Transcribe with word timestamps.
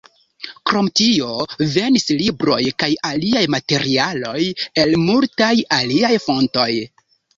Krom 0.69 0.87
tio, 1.01 1.27
venis 1.73 2.07
libroj 2.21 2.57
kaj 2.83 2.89
aliaj 3.11 3.43
materialoj 3.57 4.35
el 4.85 4.97
multaj 5.05 5.55
aliaj 5.79 6.13
fontoj. 6.29 6.69